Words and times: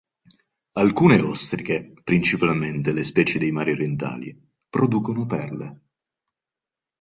Alcune 0.77 1.19
ostriche, 1.21 1.93
principalmente 2.03 2.91
le 2.91 3.03
specie 3.03 3.37
dei 3.37 3.51
mari 3.51 3.73
orientali, 3.73 4.35
producono 4.67 5.27
perle. 5.27 5.79